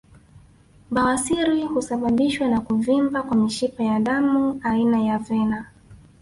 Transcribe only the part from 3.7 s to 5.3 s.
ya damu aina ya